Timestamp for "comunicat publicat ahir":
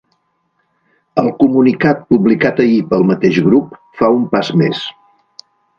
1.43-2.81